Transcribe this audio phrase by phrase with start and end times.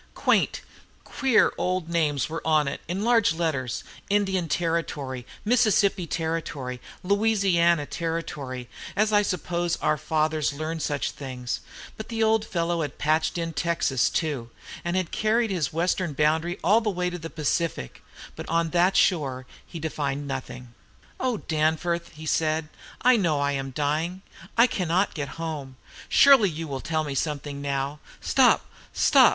[0.15, 0.61] Quaint,
[1.03, 7.85] queer old names were on it, in large letters: 'Indiana Territory,' 'Mississippi Territory,' and 'Louisiana
[7.85, 11.59] Territory,' as I suppose our fathers learned such things:
[11.97, 14.49] but the old fellow had patched in Texas, too;
[14.83, 18.03] he had carried his western boundary all the way to the Pacific,
[18.35, 20.73] but on that shore he had defined nothing.
[21.19, 22.69] "'O Captain,' he said,
[23.01, 24.23] 'I know I am dying.
[24.57, 25.77] I cannot get home.
[26.09, 27.99] Surely you will tell me something now?
[28.19, 28.65] Stop!
[28.91, 29.29] stop!